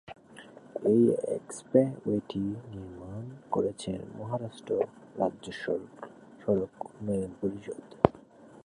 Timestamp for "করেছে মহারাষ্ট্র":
3.51-4.71